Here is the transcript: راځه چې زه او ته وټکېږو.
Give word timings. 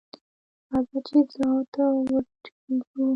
راځه 0.69 0.99
چې 1.07 1.17
زه 1.31 1.43
او 1.53 1.59
ته 1.73 1.83
وټکېږو. 2.11 3.03